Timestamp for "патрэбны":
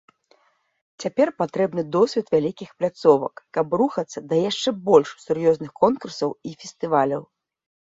1.41-1.83